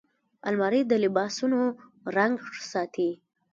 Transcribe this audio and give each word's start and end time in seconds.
الماري 0.47 0.81
د 0.87 0.91
لباسونو 1.03 1.59
رنګ 2.15 2.35
ساتي 2.71 3.09